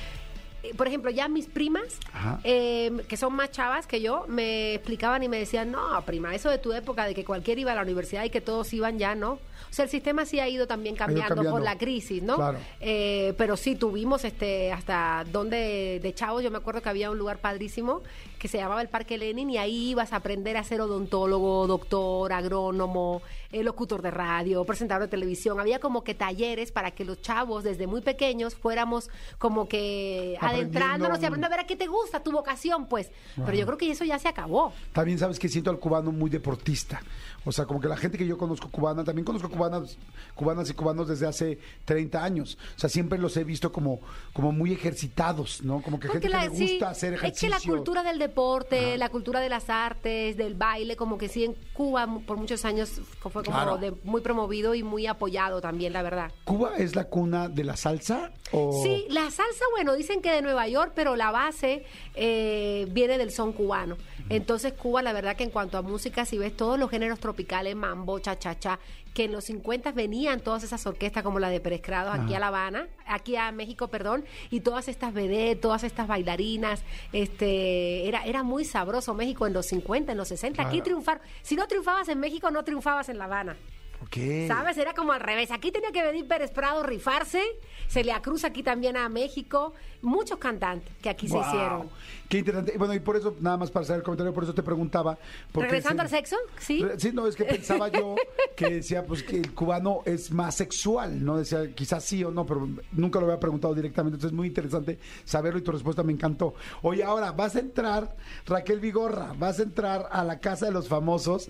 por 0.76 0.86
ejemplo, 0.86 1.10
ya 1.10 1.28
mis 1.28 1.46
primas, 1.46 1.98
eh, 2.44 2.90
que 3.08 3.16
son 3.16 3.34
más 3.34 3.50
chavas 3.50 3.86
que 3.86 4.00
yo, 4.00 4.24
me 4.28 4.74
explicaban 4.74 5.22
y 5.22 5.28
me 5.28 5.38
decían, 5.38 5.70
no, 5.70 6.00
prima, 6.04 6.34
eso 6.34 6.50
de 6.50 6.58
tu 6.58 6.72
época, 6.72 7.04
de 7.06 7.14
que 7.14 7.24
cualquiera 7.24 7.60
iba 7.60 7.72
a 7.72 7.74
la 7.74 7.82
universidad 7.82 8.24
y 8.24 8.30
que 8.30 8.40
todos 8.40 8.72
iban 8.72 8.98
ya, 8.98 9.14
¿no? 9.14 9.38
O 9.72 9.74
sea, 9.74 9.86
el 9.86 9.90
sistema 9.90 10.26
sí 10.26 10.38
ha 10.38 10.48
ido 10.48 10.66
también 10.66 10.96
cambiando, 10.96 11.28
cambiando. 11.28 11.50
por 11.50 11.62
la 11.62 11.78
crisis, 11.78 12.22
¿no? 12.22 12.36
Claro. 12.36 12.58
Eh, 12.80 13.32
pero 13.38 13.56
sí 13.56 13.74
tuvimos 13.74 14.22
este 14.24 14.70
hasta 14.70 15.24
donde 15.32 15.98
de 16.02 16.14
chavos, 16.14 16.42
yo 16.42 16.50
me 16.50 16.58
acuerdo 16.58 16.82
que 16.82 16.90
había 16.90 17.10
un 17.10 17.16
lugar 17.16 17.38
padrísimo 17.38 18.02
que 18.38 18.48
se 18.48 18.58
llamaba 18.58 18.82
el 18.82 18.88
Parque 18.88 19.16
Lenin 19.16 19.48
y 19.48 19.56
ahí 19.56 19.90
ibas 19.90 20.12
a 20.12 20.16
aprender 20.16 20.58
a 20.58 20.64
ser 20.64 20.82
odontólogo, 20.82 21.66
doctor, 21.66 22.32
agrónomo, 22.34 23.22
eh, 23.52 23.62
locutor 23.62 24.02
de 24.02 24.10
radio, 24.10 24.64
presentador 24.64 25.02
de 25.02 25.08
televisión. 25.08 25.60
Había 25.60 25.78
como 25.78 26.02
que 26.02 26.14
talleres 26.14 26.72
para 26.72 26.90
que 26.90 27.04
los 27.04 27.20
chavos 27.20 27.64
desde 27.64 27.86
muy 27.86 28.00
pequeños 28.00 28.54
fuéramos 28.54 29.10
como 29.38 29.68
que 29.68 30.36
adentrándonos 30.40 31.20
y 31.20 31.26
aprendiendo 31.26 31.46
a 31.46 31.50
ver 31.50 31.60
a 31.60 31.66
qué 31.66 31.76
te 31.76 31.86
gusta, 31.86 32.22
tu 32.22 32.32
vocación, 32.32 32.86
pues. 32.86 33.10
Pero 33.36 33.56
yo 33.56 33.66
creo 33.66 33.78
que 33.78 33.90
eso 33.90 34.04
ya 34.04 34.18
se 34.18 34.28
acabó. 34.28 34.72
También 34.92 35.18
sabes 35.18 35.38
que 35.38 35.48
siento 35.48 35.70
al 35.70 35.78
cubano 35.78 36.12
muy 36.12 36.30
deportista. 36.30 37.02
O 37.44 37.52
sea, 37.52 37.66
como 37.66 37.80
que 37.80 37.88
la 37.88 37.96
gente 37.96 38.16
que 38.16 38.26
yo 38.26 38.38
conozco 38.38 38.70
cubana, 38.70 39.02
también 39.04 39.24
conozco 39.24 39.50
cubanas, 39.50 39.96
cubanas 40.34 40.70
y 40.70 40.74
cubanos 40.74 41.08
desde 41.08 41.26
hace 41.26 41.58
30 41.84 42.22
años. 42.22 42.56
O 42.76 42.78
sea, 42.78 42.88
siempre 42.88 43.18
los 43.18 43.36
he 43.36 43.44
visto 43.44 43.72
como, 43.72 44.00
como 44.32 44.52
muy 44.52 44.72
ejercitados, 44.72 45.62
¿no? 45.62 45.82
Como 45.82 45.98
que 45.98 46.08
gente 46.08 46.28
que 46.28 46.34
le 46.34 46.50
sí, 46.50 46.72
gusta 46.72 46.90
hacer 46.90 47.14
es 47.14 47.20
que 47.20 47.26
ejercicio. 47.26 47.50
la 47.50 47.60
cultura 47.60 48.02
del 48.02 48.18
deporte, 48.18 48.96
la 48.96 49.08
cultura 49.08 49.40
de 49.40 49.48
las 49.48 49.68
artes, 49.70 50.36
del 50.36 50.54
baile, 50.54 50.96
como 50.96 51.18
que 51.18 51.28
sí 51.28 51.44
en 51.44 51.56
Cuba 51.72 52.06
por 52.26 52.36
muchos 52.36 52.64
años 52.64 53.00
fue 53.32 53.41
como 53.42 53.56
Claro. 53.56 53.78
de- 53.78 53.92
muy 54.04 54.20
promovido 54.20 54.74
y 54.74 54.82
muy 54.82 55.06
apoyado 55.06 55.60
también, 55.60 55.92
la 55.92 56.02
verdad. 56.02 56.30
¿Cuba 56.44 56.76
es 56.78 56.94
la 56.96 57.04
cuna 57.04 57.48
de 57.48 57.64
la 57.64 57.76
salsa? 57.76 58.32
O... 58.52 58.82
Sí, 58.82 59.06
la 59.08 59.22
salsa, 59.30 59.64
bueno, 59.72 59.94
dicen 59.94 60.20
que 60.22 60.30
de 60.30 60.42
Nueva 60.42 60.68
York, 60.68 60.92
pero 60.94 61.16
la 61.16 61.30
base 61.30 61.84
eh, 62.14 62.86
viene 62.90 63.18
del 63.18 63.30
son 63.30 63.52
cubano. 63.52 63.96
Entonces, 64.28 64.72
Cuba, 64.74 65.02
la 65.02 65.12
verdad 65.12 65.36
que 65.36 65.44
en 65.44 65.50
cuanto 65.50 65.78
a 65.78 65.82
música, 65.82 66.24
si 66.24 66.38
ves 66.38 66.56
todos 66.56 66.78
los 66.78 66.90
géneros 66.90 67.18
tropicales, 67.20 67.74
mambo, 67.76 68.18
cha-cha-cha, 68.18 68.78
que 69.14 69.24
en 69.24 69.32
los 69.32 69.44
50 69.44 69.92
venían 69.92 70.40
todas 70.40 70.62
esas 70.62 70.86
orquestas 70.86 71.22
como 71.22 71.38
la 71.38 71.50
de 71.50 71.60
Pérez 71.60 71.82
Crado 71.82 72.10
aquí 72.10 72.34
a 72.34 72.38
La 72.38 72.48
Habana, 72.48 72.88
aquí 73.06 73.36
a 73.36 73.52
México, 73.52 73.88
perdón, 73.88 74.24
y 74.50 74.60
todas 74.60 74.88
estas 74.88 75.12
vedettes, 75.12 75.60
todas 75.60 75.84
estas 75.84 76.06
bailarinas, 76.06 76.82
este, 77.12 78.08
era, 78.08 78.24
era 78.24 78.42
muy 78.42 78.64
sabroso 78.64 79.14
México 79.14 79.46
en 79.46 79.52
los 79.52 79.66
50, 79.66 80.12
en 80.12 80.18
los 80.18 80.28
60. 80.28 80.62
Aquí 80.62 80.80
triunfar, 80.80 81.20
si 81.42 81.56
no 81.56 81.66
triunfabas 81.66 82.08
en 82.08 82.20
México, 82.20 82.50
no 82.50 82.64
triunfabas 82.64 83.08
en 83.08 83.18
La 83.18 83.24
Habana. 83.24 83.56
Ok. 84.02 84.16
¿Sabes? 84.48 84.76
Era 84.78 84.94
como 84.94 85.12
al 85.12 85.20
revés. 85.20 85.50
Aquí 85.50 85.70
tenía 85.70 85.92
que 85.92 86.02
venir 86.02 86.26
Pérez 86.26 86.50
Prado 86.50 86.82
rifarse. 86.82 87.42
Se 87.88 88.02
le 88.02 88.12
acruza 88.12 88.48
aquí 88.48 88.62
también 88.62 88.96
a 88.96 89.08
México. 89.08 89.74
Muchos 90.00 90.38
cantantes 90.38 90.92
que 91.00 91.08
aquí 91.10 91.28
Wow. 91.28 91.42
se 91.42 91.48
hicieron. 91.48 91.88
Qué 92.28 92.38
interesante. 92.38 92.76
Bueno, 92.78 92.94
y 92.94 93.00
por 93.00 93.16
eso, 93.16 93.36
nada 93.40 93.56
más 93.58 93.70
para 93.70 93.84
hacer 93.84 93.96
el 93.96 94.02
comentario, 94.02 94.32
por 94.32 94.42
eso 94.44 94.54
te 94.54 94.62
preguntaba. 94.62 95.18
¿Regresando 95.54 96.00
se- 96.02 96.02
al 96.02 96.08
sexo? 96.10 96.36
Sí. 96.58 96.84
Sí, 96.98 97.12
no, 97.12 97.26
es 97.26 97.36
que 97.36 97.44
pensaba 97.44 97.88
yo 97.88 98.16
que 98.56 98.70
decía 98.70 99.04
pues 99.06 99.22
que 99.22 99.36
el 99.36 99.54
cubano 99.54 100.00
es 100.06 100.30
más 100.32 100.54
sexual, 100.56 101.24
¿no? 101.24 101.36
Decía 101.36 101.72
quizás 101.74 102.02
sí 102.04 102.24
o 102.24 102.30
no, 102.30 102.44
pero 102.46 102.68
nunca 102.92 103.20
lo 103.20 103.26
había 103.26 103.38
preguntado 103.38 103.74
directamente, 103.74 104.16
entonces 104.16 104.32
es 104.32 104.36
muy 104.36 104.48
interesante 104.48 104.98
saberlo 105.24 105.58
y 105.60 105.62
tu 105.62 105.70
respuesta 105.72 106.02
me 106.02 106.12
encantó. 106.12 106.54
Oye, 106.82 107.04
ahora 107.04 107.30
vas 107.32 107.54
a 107.56 107.60
entrar, 107.60 108.16
Raquel 108.46 108.80
Vigorra, 108.80 109.34
vas 109.38 109.60
a 109.60 109.62
entrar 109.62 110.08
a 110.10 110.24
la 110.24 110.40
casa 110.40 110.66
de 110.66 110.72
los 110.72 110.88
famosos. 110.88 111.48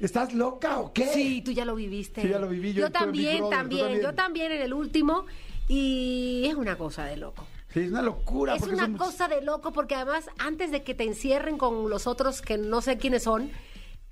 ¿Estás 0.00 0.32
loca 0.32 0.78
o 0.80 0.92
qué? 0.92 1.06
Sí, 1.08 1.42
tú 1.42 1.52
ya 1.52 1.64
lo 1.64 1.74
viviste. 1.74 2.22
Sí, 2.22 2.28
ya 2.28 2.38
lo 2.38 2.48
viví, 2.48 2.72
yo 2.72 2.90
también, 2.90 3.38
Brother, 3.38 3.58
también, 3.58 3.80
también. 3.84 4.02
Yo 4.02 4.14
también 4.14 4.52
en 4.52 4.62
el 4.62 4.72
último. 4.72 5.26
Y 5.68 6.44
es 6.46 6.54
una 6.54 6.76
cosa 6.76 7.04
de 7.04 7.16
loco. 7.16 7.46
Sí, 7.72 7.80
es 7.80 7.90
una 7.90 8.02
locura. 8.02 8.56
Es 8.56 8.62
una 8.62 8.84
son 8.86 8.96
cosa 8.96 9.28
de 9.28 9.42
loco 9.42 9.72
porque 9.72 9.94
además 9.94 10.28
antes 10.38 10.70
de 10.72 10.82
que 10.82 10.94
te 10.94 11.04
encierren 11.04 11.58
con 11.58 11.88
los 11.88 12.06
otros 12.06 12.42
que 12.42 12.58
no 12.58 12.80
sé 12.80 12.96
quiénes 12.98 13.22
son, 13.22 13.50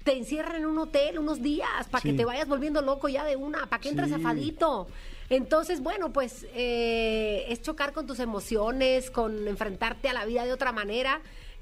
te 0.04 0.16
encierran 0.16 0.56
en 0.56 0.66
un 0.66 0.78
hotel 0.78 1.18
unos 1.18 1.42
días 1.42 1.68
para 1.90 2.00
Sí. 2.02 2.10
que 2.10 2.16
te 2.16 2.24
vayas 2.24 2.46
volviendo 2.48 2.80
loco 2.82 3.08
ya 3.08 3.24
de 3.24 3.34
una, 3.36 3.66
para 3.66 3.80
que 3.80 3.88
entres 3.88 4.08
Sí. 4.08 4.14
zafadito. 4.14 4.86
Entonces, 5.30 5.82
bueno, 5.82 6.12
pues 6.12 6.46
eh, 6.54 7.46
es 7.48 7.60
chocar 7.60 7.92
con 7.92 8.06
tus 8.06 8.20
emociones, 8.20 9.10
con 9.10 9.48
enfrentarte 9.48 10.08
a 10.08 10.12
la 10.12 10.24
vida 10.24 10.44
de 10.44 10.52
otra 10.52 10.70
manera. 10.72 11.20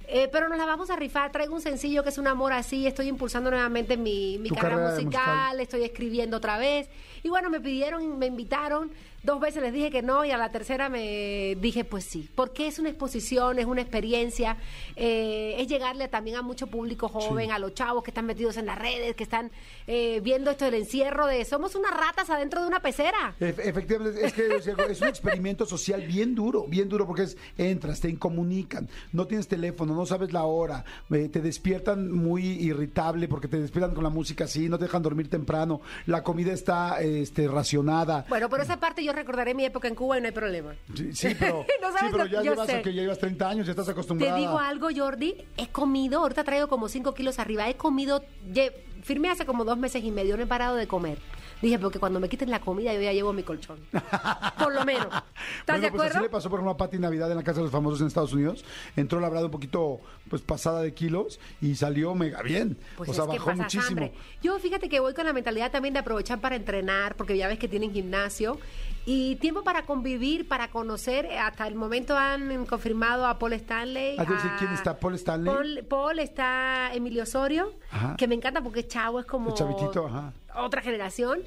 Eh, 0.09 0.29
pero 0.31 0.49
nos 0.49 0.59
la 0.59 0.67
vamos 0.67 0.91
a 0.91 0.97
rifar. 0.97 1.33
Traigo 1.33 1.55
un 1.55 1.61
sencillo 1.61 2.03
que 2.03 2.11
es 2.11 2.19
un 2.19 2.27
amor 2.27 2.53
así. 2.53 2.87
Estoy 2.87 3.09
impulsando 3.09 3.51
nuevamente 3.51 3.97
mi, 3.97 4.39
mi 4.39 4.51
carrera 4.51 4.91
musical, 4.91 5.23
musical. 5.23 5.61
estoy 5.61 5.85
escribiendo 5.85 6.37
otra 6.37 6.59
vez. 6.59 6.89
Y 7.23 7.29
bueno, 7.29 7.51
me 7.51 7.61
pidieron, 7.61 8.19
me 8.19 8.27
invitaron 8.27 8.91
Dos 9.26 9.40
veces 9.40 9.61
les 9.61 9.73
dije 9.73 9.90
que 9.90 10.02
no 10.02 10.25
y 10.25 10.30
a 10.30 10.37
la 10.38 10.50
tercera 10.52 10.88
me 10.88 11.56
dije 11.61 11.83
pues 11.85 12.04
sí, 12.04 12.28
porque 12.37 12.68
es 12.68 12.78
una 12.78 12.90
exposición, 12.90 13.59
es 13.59 13.66
una 13.66 13.80
experiencia, 13.80 14.56
eh, 14.95 15.56
es 15.59 15.66
llegarle 15.66 16.06
también 16.06 16.37
a 16.37 16.42
mucho 16.42 16.68
público 16.68 17.09
joven, 17.09 17.50
a 17.50 17.59
los 17.59 17.75
chavos 17.75 18.04
que 18.04 18.12
están 18.12 18.25
metidos 18.26 18.56
en 18.56 18.66
las 18.66 18.78
redes, 18.78 19.16
que 19.16 19.25
están 19.25 19.50
eh, 19.88 20.21
viendo 20.23 20.52
esto 20.52 20.64
del 20.66 20.75
encierro 20.75 21.26
de 21.26 21.45
somos 21.45 21.75
unas 21.75 21.90
ratas 21.90 22.30
adentro 22.30 22.61
de 22.62 22.68
una 22.68 22.78
pecera. 22.78 23.35
Ef- 23.40 23.59
Efectivamente, 23.59 24.25
es 24.25 24.33
que 24.33 24.47
es 24.92 25.00
un 25.02 25.09
experimento 25.09 25.66
social 25.66 26.02
bien 26.06 26.37
duro, 26.37 26.64
bien 26.68 26.88
duro, 26.88 27.04
porque 27.04 27.23
es, 27.25 27.37
entras, 27.59 28.00
te 28.00 28.09
incomunican, 28.09 28.88
no 29.12 29.26
tienes 29.26 29.49
teléfono, 29.49 29.92
no 29.97 30.06
sabes 30.06 30.33
la 30.33 30.45
hora, 30.45 30.85
eh, 31.11 31.28
te 31.28 31.40
despiertan 31.40 32.12
muy 32.12 32.45
irritable 32.45 33.26
porque 33.26 33.49
te 33.49 33.59
despiertan 33.59 33.92
con 33.92 34.04
la 34.04 34.11
música 34.11 34.45
así, 34.45 34.68
no 34.68 34.78
te 34.78 34.85
dejan 34.85 35.02
dormir 35.02 35.28
temprano, 35.28 35.80
la 36.06 36.23
comida 36.23 36.52
está 36.52 37.00
este, 37.00 37.49
racionada. 37.49 38.25
Bueno, 38.28 38.49
por 38.49 38.61
esa 38.61 38.78
parte 38.78 39.02
yo 39.02 39.12
recordaré 39.16 39.54
mi 39.54 39.64
época 39.64 39.88
en 39.88 39.94
Cuba 39.94 40.18
y 40.18 40.20
no 40.20 40.26
hay 40.26 40.32
problema. 40.32 40.75
Sí, 40.94 41.12
sí, 41.12 41.37
pero, 41.38 41.64
No 41.82 41.90
sí, 41.90 41.99
sabes 41.99 42.12
pero 42.12 42.25
lo- 42.25 42.30
ya 42.30 42.42
llevas, 42.42 42.66
que 42.68 42.94
ya 42.94 43.02
llevas 43.02 43.18
30 43.18 43.49
años, 43.49 43.66
ya 43.66 43.73
estás 43.73 43.87
Te 43.87 43.92
acostumbrada. 43.92 44.37
digo 44.38 44.58
algo, 44.58 44.88
Jordi, 44.94 45.37
he 45.56 45.68
comido, 45.68 46.20
ahorita 46.20 46.44
traigo 46.44 46.68
como 46.68 46.88
5 46.88 47.14
kilos 47.14 47.38
arriba, 47.38 47.68
he 47.68 47.75
comido, 47.76 48.23
lle- 48.52 48.73
firmé 49.02 49.28
hace 49.30 49.44
como 49.46 49.64
dos 49.64 49.78
meses 49.78 50.02
y 50.04 50.11
medio, 50.11 50.37
no 50.37 50.42
he 50.44 50.46
parado 50.46 50.76
de 50.76 50.87
comer. 50.87 51.18
Dije, 51.63 51.79
porque 51.79 51.99
cuando 51.99 52.21
me 52.21 52.29
quiten 52.29 52.51
la 52.51 52.61
comida 52.61 52.93
yo 52.93 53.01
ya 53.01 53.13
llevo 53.13 53.33
mi 53.33 53.43
colchón. 53.43 53.79
Por 54.59 54.75
lo 54.75 54.85
menos. 54.85 55.07
¿Estás 55.07 55.81
bueno, 55.81 55.83
de 55.83 55.91
pues 55.93 56.11
así 56.11 56.21
le 56.21 56.29
pasó 56.29 56.51
por 56.51 56.59
ejemplo 56.59 56.73
a 56.73 56.77
Pati 56.77 56.99
Navidad 56.99 57.31
en 57.31 57.37
la 57.37 57.43
Casa 57.43 57.59
de 57.59 57.65
los 57.65 57.73
Famosos 57.73 58.01
en 58.01 58.09
Estados 58.09 58.33
Unidos. 58.33 58.65
Entró 58.95 59.21
la 59.21 59.29
verdad 59.29 59.47
un 59.47 59.51
poquito 59.51 60.01
pues 60.29 60.43
pasada 60.43 60.83
de 60.83 60.93
kilos 60.93 61.41
y 61.61 61.75
salió 61.77 62.15
mega 62.15 62.43
bien. 62.43 62.77
Pues 62.97 63.11
o 63.11 63.15
sea, 63.15 63.25
bajó 63.25 63.53
muchísimo. 63.55 63.89
hambre. 63.89 64.13
Yo 64.43 64.59
fíjate 64.59 64.89
que 64.89 65.01
voy 65.01 65.15
con 65.15 65.25
la 65.25 65.33
mentalidad 65.33 65.71
también 65.71 65.95
de 65.95 66.01
aprovechar 66.01 66.41
para 66.41 66.57
entrenar, 66.57 67.17
porque 67.17 67.37
ya 67.37 67.49
ves 67.49 67.59
que 67.59 67.69
tienen 67.69 67.93
gimnasio, 67.93 68.59
y 69.05 69.37
tiempo 69.37 69.63
para 69.63 69.83
convivir, 69.87 70.49
para 70.49 70.69
conocer. 70.69 71.27
Hasta 71.39 71.67
el 71.69 71.75
momento 71.77 72.17
han 72.19 72.67
confirmado 72.67 73.27
a 73.27 73.39
Paul 73.39 73.53
Stanley. 73.55 74.17
Ah, 74.19 74.23
a- 74.23 74.57
quién 74.59 74.73
está, 74.73 74.99
Paul 74.99 75.15
Stanley. 75.15 75.55
Paul, 75.55 75.85
Paul 75.89 76.19
está 76.19 76.93
Emilio 76.93 77.23
Osorio, 77.23 77.73
Ajá. 77.91 78.17
que 78.17 78.27
me 78.27 78.35
encanta 78.35 78.61
porque 78.63 78.81
es 78.81 78.89
chavo, 78.89 79.21
es 79.21 79.27
como 79.27 79.51
El 79.51 79.55
chavitito, 79.55 80.07
ajá. 80.07 80.33
Otra 80.63 80.83
generación. 80.83 81.43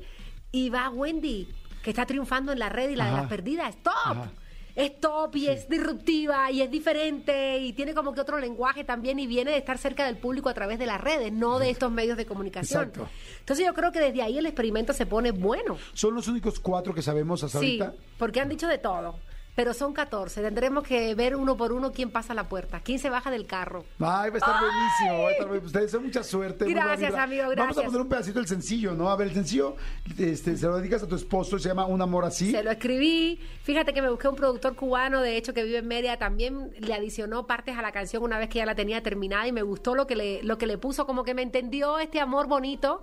Y 0.51 0.69
va 0.69 0.89
Wendy, 0.89 1.47
que 1.83 1.91
está 1.91 2.05
triunfando 2.05 2.51
en 2.51 2.59
la 2.59 2.69
red 2.69 2.89
y 2.89 2.95
la 2.95 3.05
de 3.05 3.11
las 3.11 3.27
perdidas. 3.27 3.69
¡Es 3.75 3.83
top! 3.83 3.93
Ajá. 4.05 4.31
Es 4.75 4.97
top 5.01 5.35
y 5.35 5.47
es 5.47 5.67
disruptiva 5.67 6.49
y 6.51 6.61
es 6.61 6.71
diferente 6.71 7.57
y 7.57 7.73
tiene 7.73 7.93
como 7.93 8.13
que 8.13 8.21
otro 8.21 8.39
lenguaje 8.39 8.85
también 8.85 9.19
y 9.19 9.27
viene 9.27 9.51
de 9.51 9.57
estar 9.57 9.77
cerca 9.77 10.05
del 10.05 10.15
público 10.17 10.47
a 10.47 10.53
través 10.53 10.79
de 10.79 10.85
las 10.85 11.01
redes, 11.01 11.33
no 11.33 11.59
de 11.59 11.69
estos 11.69 11.91
medios 11.91 12.15
de 12.15 12.25
comunicación. 12.25 12.83
Exacto. 12.83 13.09
Entonces 13.39 13.65
yo 13.65 13.73
creo 13.73 13.91
que 13.91 13.99
desde 13.99 14.21
ahí 14.21 14.37
el 14.37 14.45
experimento 14.45 14.93
se 14.93 15.05
pone 15.05 15.31
bueno. 15.31 15.77
Son 15.93 16.15
los 16.15 16.29
únicos 16.29 16.61
cuatro 16.61 16.93
que 16.93 17.01
sabemos 17.01 17.43
hasta 17.43 17.59
Sí, 17.59 17.81
ahorita. 17.81 17.93
porque 18.17 18.39
han 18.39 18.47
dicho 18.47 18.67
de 18.67 18.77
todo. 18.77 19.19
Pero 19.59 19.73
son 19.73 19.91
14. 19.91 20.41
Tendremos 20.41 20.85
que 20.85 21.13
ver 21.15 21.35
uno 21.35 21.57
por 21.57 21.73
uno 21.73 21.91
quién 21.91 22.11
pasa 22.11 22.33
la 22.33 22.47
puerta, 22.47 22.79
quién 22.79 22.97
se 22.97 23.09
baja 23.09 23.29
del 23.29 23.45
carro. 23.45 23.83
Ay, 23.99 24.29
va 24.29 24.35
a 24.35 24.37
estar 24.37 24.55
buenísimo. 24.57 25.23
Va 25.23 25.27
a 25.27 25.31
estar 25.31 25.47
buenísimo. 25.47 25.67
Ustedes 25.67 25.85
deseo 25.87 25.99
mucha 25.99 26.23
suerte. 26.23 26.65
Gracias, 26.65 27.13
amigo, 27.13 27.43
Vamos 27.43 27.57
a 27.57 27.63
gracias. 27.65 27.85
poner 27.87 28.01
un 28.01 28.07
pedacito 28.07 28.39
del 28.39 28.47
sencillo, 28.47 28.93
¿no? 28.93 29.09
A 29.09 29.17
ver, 29.17 29.27
el 29.27 29.33
sencillo 29.33 29.75
este, 30.17 30.55
se 30.55 30.65
lo 30.65 30.77
dedicas 30.77 31.03
a 31.03 31.07
tu 31.09 31.15
esposo, 31.17 31.59
se 31.59 31.67
llama 31.67 31.87
Un 31.87 32.01
amor 32.01 32.23
así. 32.23 32.51
Se 32.51 32.63
lo 32.63 32.71
escribí. 32.71 33.37
Fíjate 33.63 33.93
que 33.93 34.01
me 34.01 34.09
busqué 34.09 34.29
un 34.29 34.37
productor 34.37 34.77
cubano, 34.77 35.19
de 35.19 35.35
hecho, 35.35 35.53
que 35.53 35.63
vive 35.65 35.79
en 35.79 35.87
Mérida. 35.89 36.15
También 36.15 36.71
le 36.79 36.93
adicionó 36.93 37.45
partes 37.45 37.77
a 37.77 37.81
la 37.81 37.91
canción 37.91 38.23
una 38.23 38.37
vez 38.37 38.47
que 38.47 38.59
ya 38.59 38.65
la 38.65 38.75
tenía 38.75 39.03
terminada 39.03 39.45
y 39.45 39.51
me 39.51 39.63
gustó 39.63 39.93
lo 39.93 40.07
que 40.07 40.15
le, 40.15 40.41
lo 40.41 40.57
que 40.57 40.67
le 40.67 40.77
puso, 40.77 41.05
como 41.05 41.25
que 41.25 41.33
me 41.33 41.41
entendió 41.41 41.99
este 41.99 42.21
amor 42.21 42.47
bonito. 42.47 43.01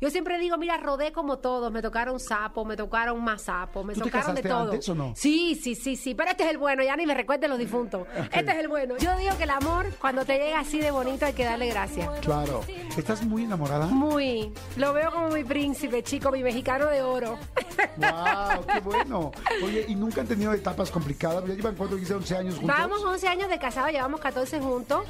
Yo 0.00 0.10
siempre 0.10 0.38
digo, 0.38 0.56
mira, 0.58 0.76
rodé 0.76 1.12
como 1.12 1.38
todos. 1.38 1.72
Me 1.72 1.82
tocaron 1.82 2.20
sapo, 2.20 2.64
me 2.64 2.76
tocaron 2.76 3.22
más 3.22 3.42
sapo, 3.42 3.82
me 3.84 3.94
¿Tú 3.94 4.00
te 4.00 4.06
tocaron 4.06 4.34
de 4.34 4.42
casaste 4.42 4.48
todo. 4.48 4.72
antes 4.72 4.88
o 4.88 4.94
no? 4.94 5.12
Sí, 5.16 5.54
sí, 5.54 5.74
sí, 5.74 5.96
sí. 5.96 6.14
Pero 6.14 6.30
este 6.30 6.44
es 6.44 6.50
el 6.50 6.58
bueno, 6.58 6.82
ya 6.82 6.96
ni 6.96 7.06
me 7.06 7.14
recuerden 7.14 7.50
los 7.50 7.58
difuntos. 7.58 8.06
Este 8.32 8.52
es 8.52 8.58
el 8.58 8.68
bueno. 8.68 8.96
Yo 8.98 9.16
digo 9.16 9.36
que 9.36 9.44
el 9.44 9.50
amor, 9.50 9.86
cuando 10.00 10.24
te 10.24 10.38
llega 10.38 10.60
así 10.60 10.78
de 10.78 10.90
bonito, 10.90 11.24
hay 11.24 11.32
que 11.32 11.44
darle 11.44 11.68
gracias. 11.68 12.08
Claro. 12.20 12.62
¿Estás 12.96 13.24
muy 13.24 13.44
enamorada? 13.44 13.86
Muy. 13.86 14.52
Lo 14.76 14.92
veo 14.92 15.10
como 15.10 15.28
mi 15.28 15.44
príncipe, 15.44 16.02
chico, 16.02 16.30
mi 16.30 16.42
mexicano 16.42 16.86
de 16.86 17.02
oro. 17.02 17.38
¡Wow! 17.96 18.66
¡Qué 18.66 18.80
bueno! 18.80 19.32
Oye, 19.64 19.86
¿y 19.88 19.94
nunca 19.94 20.20
han 20.20 20.26
tenido 20.26 20.52
etapas 20.52 20.90
complicadas? 20.90 21.44
¿Ya 21.46 21.54
llevan 21.54 21.74
cuánto? 21.74 21.96
Dice 21.96 22.14
11 22.14 22.36
años 22.36 22.56
juntos. 22.56 22.76
Vamos 22.76 23.02
11 23.04 23.28
años 23.28 23.48
de 23.48 23.58
casado, 23.58 23.88
llevamos 23.88 24.20
14 24.20 24.60
juntos. 24.60 25.04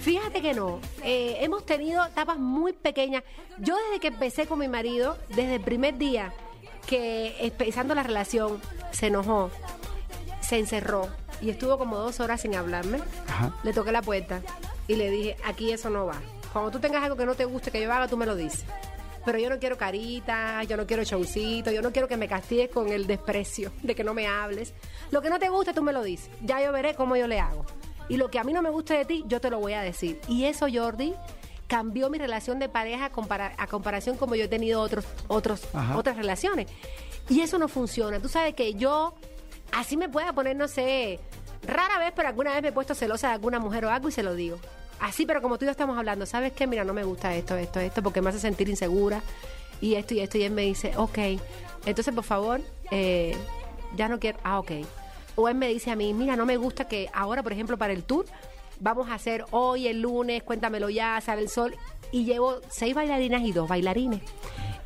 Fíjate 0.00 0.40
que 0.40 0.54
no, 0.54 0.80
eh, 1.02 1.38
hemos 1.40 1.66
tenido 1.66 2.04
etapas 2.04 2.38
muy 2.38 2.72
pequeñas. 2.72 3.24
Yo 3.58 3.76
desde 3.76 4.00
que 4.00 4.08
empecé 4.08 4.46
con 4.46 4.58
mi 4.58 4.68
marido, 4.68 5.18
desde 5.30 5.56
el 5.56 5.60
primer 5.60 5.98
día 5.98 6.32
que 6.86 7.36
empezando 7.40 7.94
la 7.94 8.02
relación, 8.02 8.60
se 8.92 9.08
enojó, 9.08 9.50
se 10.40 10.58
encerró 10.58 11.08
y 11.42 11.50
estuvo 11.50 11.76
como 11.78 11.98
dos 11.98 12.20
horas 12.20 12.40
sin 12.40 12.54
hablarme, 12.54 13.00
Ajá. 13.28 13.54
le 13.62 13.72
toqué 13.72 13.92
la 13.92 14.02
puerta 14.02 14.40
y 14.86 14.94
le 14.96 15.10
dije, 15.10 15.36
aquí 15.44 15.72
eso 15.72 15.90
no 15.90 16.06
va. 16.06 16.20
Cuando 16.52 16.70
tú 16.70 16.78
tengas 16.80 17.02
algo 17.02 17.16
que 17.16 17.26
no 17.26 17.34
te 17.34 17.44
guste 17.44 17.70
que 17.70 17.82
yo 17.82 17.92
haga, 17.92 18.08
tú 18.08 18.16
me 18.16 18.24
lo 18.24 18.34
dices. 18.34 18.64
Pero 19.24 19.38
yo 19.38 19.50
no 19.50 19.58
quiero 19.58 19.76
caritas, 19.76 20.66
yo 20.66 20.78
no 20.78 20.86
quiero 20.86 21.02
showcito, 21.02 21.70
yo 21.70 21.82
no 21.82 21.92
quiero 21.92 22.08
que 22.08 22.16
me 22.16 22.28
castigues 22.28 22.70
con 22.70 22.88
el 22.88 23.06
desprecio 23.06 23.70
de 23.82 23.94
que 23.94 24.02
no 24.02 24.14
me 24.14 24.26
hables. 24.26 24.72
Lo 25.10 25.20
que 25.20 25.28
no 25.28 25.38
te 25.38 25.50
guste, 25.50 25.74
tú 25.74 25.82
me 25.82 25.92
lo 25.92 26.02
dices. 26.02 26.30
Ya 26.40 26.62
yo 26.62 26.72
veré 26.72 26.94
cómo 26.94 27.14
yo 27.16 27.26
le 27.26 27.38
hago. 27.38 27.66
Y 28.08 28.16
lo 28.16 28.30
que 28.30 28.38
a 28.38 28.44
mí 28.44 28.52
no 28.52 28.62
me 28.62 28.70
guste 28.70 28.94
de 28.94 29.04
ti, 29.04 29.24
yo 29.26 29.40
te 29.40 29.50
lo 29.50 29.58
voy 29.60 29.74
a 29.74 29.82
decir. 29.82 30.20
Y 30.28 30.44
eso, 30.44 30.66
Jordi, 30.72 31.14
cambió 31.66 32.08
mi 32.08 32.18
relación 32.18 32.58
de 32.58 32.68
pareja 32.68 33.10
compara- 33.10 33.54
a 33.58 33.66
comparación 33.66 34.16
como 34.16 34.34
yo 34.34 34.44
he 34.44 34.48
tenido 34.48 34.80
otros, 34.80 35.04
otros, 35.28 35.62
Ajá. 35.74 35.96
otras 35.96 36.16
relaciones. 36.16 36.66
Y 37.28 37.40
eso 37.42 37.58
no 37.58 37.68
funciona. 37.68 38.18
Tú 38.20 38.28
sabes 38.28 38.54
que 38.54 38.74
yo, 38.74 39.14
así 39.72 39.96
me 39.98 40.08
pueda 40.08 40.32
poner, 40.32 40.56
no 40.56 40.66
sé, 40.68 41.20
rara 41.66 41.98
vez, 41.98 42.12
pero 42.16 42.28
alguna 42.28 42.52
vez 42.54 42.62
me 42.62 42.68
he 42.68 42.72
puesto 42.72 42.94
celosa 42.94 43.28
de 43.28 43.34
alguna 43.34 43.58
mujer 43.58 43.84
o 43.84 43.90
algo 43.90 44.08
y 44.08 44.12
se 44.12 44.22
lo 44.22 44.34
digo. 44.34 44.58
Así, 45.00 45.26
pero 45.26 45.42
como 45.42 45.58
tú 45.58 45.64
y 45.64 45.66
yo 45.66 45.70
estamos 45.72 45.96
hablando, 45.98 46.24
¿sabes 46.24 46.52
qué? 46.54 46.66
Mira, 46.66 46.84
no 46.84 46.94
me 46.94 47.04
gusta 47.04 47.34
esto, 47.34 47.54
esto, 47.56 47.78
esto, 47.80 48.02
porque 48.02 48.22
me 48.22 48.30
hace 48.30 48.40
sentir 48.40 48.68
insegura 48.70 49.20
y 49.80 49.94
esto 49.96 50.14
y 50.14 50.20
esto. 50.20 50.38
Y 50.38 50.44
él 50.44 50.52
me 50.52 50.62
dice, 50.62 50.92
ok, 50.96 51.18
entonces 51.84 52.14
por 52.14 52.24
favor, 52.24 52.60
eh, 52.90 53.36
ya 53.94 54.08
no 54.08 54.18
quiero, 54.18 54.38
ah, 54.42 54.58
ok. 54.58 54.70
O 55.40 55.48
él 55.48 55.54
me 55.54 55.68
dice 55.68 55.90
a 55.92 55.96
mí, 55.96 56.12
mira, 56.14 56.34
no 56.34 56.44
me 56.44 56.56
gusta 56.56 56.88
que 56.88 57.08
ahora, 57.12 57.42
por 57.44 57.52
ejemplo, 57.52 57.78
para 57.78 57.92
el 57.92 58.02
tour, 58.02 58.26
vamos 58.80 59.08
a 59.08 59.14
hacer 59.14 59.44
hoy, 59.52 59.86
el 59.86 60.00
lunes, 60.02 60.42
cuéntamelo 60.42 60.88
ya, 60.90 61.20
sale 61.20 61.42
el 61.42 61.48
sol. 61.48 61.76
Y 62.10 62.24
llevo 62.24 62.56
seis 62.68 62.94
bailarinas 62.94 63.42
y 63.42 63.52
dos 63.52 63.68
bailarines. 63.68 64.20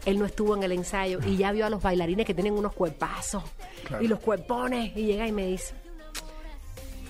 Él 0.04 0.18
no 0.18 0.26
estuvo 0.26 0.54
en 0.56 0.62
el 0.62 0.72
ensayo 0.72 1.20
y 1.24 1.36
ya 1.36 1.52
vio 1.52 1.64
a 1.64 1.70
los 1.70 1.80
bailarines 1.82 2.26
que 2.26 2.34
tienen 2.34 2.52
unos 2.54 2.72
cuerpazos 2.74 3.42
Claro. 3.86 4.04
y 4.04 4.08
los 4.08 4.18
cuerpones. 4.20 4.94
Y 4.96 5.04
llega 5.06 5.26
y 5.26 5.32
me 5.32 5.46
dice, 5.46 5.74